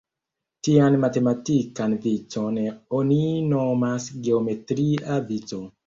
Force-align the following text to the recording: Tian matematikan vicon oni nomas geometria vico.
Tian 0.67 0.97
matematikan 1.03 1.93
vicon 2.07 2.59
oni 3.03 3.23
nomas 3.55 4.13
geometria 4.29 5.25
vico. 5.33 5.67